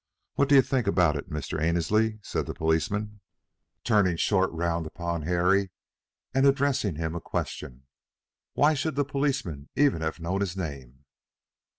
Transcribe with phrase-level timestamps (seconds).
[0.33, 1.61] What do you think about it, Mr.
[1.61, 3.21] Annesley?" said the policeman,
[3.83, 5.69] turning short round upon Harry,
[6.33, 7.83] and addressing him a question.
[8.53, 11.05] Why should the policeman even have known his name?